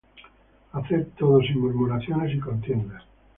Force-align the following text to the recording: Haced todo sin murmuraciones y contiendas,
Haced 0.73 1.09
todo 1.15 1.39
sin 1.43 1.59
murmuraciones 1.59 2.33
y 2.33 2.39
contiendas, 2.39 3.03